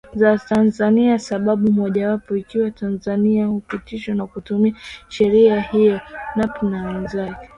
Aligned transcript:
za 0.15 0.37
Tanzania 0.37 1.19
sababu 1.19 1.71
mojawapo 1.71 2.35
ikiwa 2.35 2.71
Tanzania 2.71 3.47
kupitisha 3.49 4.15
na 4.15 4.27
kutumia 4.27 4.73
sheria 5.07 5.61
hiyo 5.61 6.01
Nape 6.35 6.65
na 6.65 6.89
wenzake 6.89 7.49